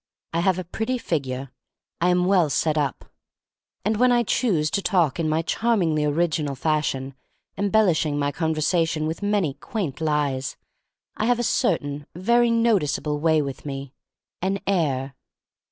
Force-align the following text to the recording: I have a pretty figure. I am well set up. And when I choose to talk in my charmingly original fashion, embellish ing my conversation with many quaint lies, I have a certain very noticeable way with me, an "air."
I 0.33 0.39
have 0.39 0.57
a 0.57 0.63
pretty 0.63 0.97
figure. 0.97 1.51
I 2.01 2.09
am 2.09 2.25
well 2.25 2.49
set 2.49 2.75
up. 2.75 3.05
And 3.85 3.97
when 3.97 4.11
I 4.11 4.23
choose 4.23 4.71
to 4.71 4.81
talk 4.81 5.19
in 5.19 5.29
my 5.29 5.43
charmingly 5.43 6.05
original 6.05 6.55
fashion, 6.55 7.13
embellish 7.55 8.03
ing 8.07 8.17
my 8.17 8.31
conversation 8.31 9.05
with 9.05 9.21
many 9.21 9.53
quaint 9.53 10.01
lies, 10.01 10.57
I 11.17 11.25
have 11.25 11.37
a 11.37 11.43
certain 11.43 12.07
very 12.15 12.49
noticeable 12.49 13.19
way 13.19 13.43
with 13.43 13.63
me, 13.63 13.93
an 14.41 14.57
"air." 14.65 15.13